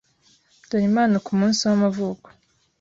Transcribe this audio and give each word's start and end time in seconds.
Dore 0.67 0.85
impano 0.89 1.15
kumunsi 1.25 1.61
wamavuko. 1.67 2.27